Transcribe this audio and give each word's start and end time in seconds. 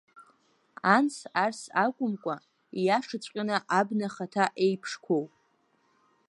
Анс-арс 0.95 1.61
акәымкәа, 1.83 2.35
ииашаҵәҟьаны 2.79 3.57
абна 3.77 4.07
хаҭа 4.13 4.45
еиԥшқәоу. 4.65 5.25